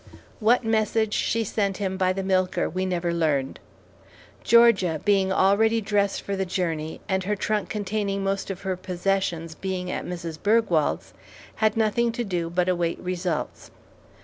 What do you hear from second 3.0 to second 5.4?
learned. Georgia, being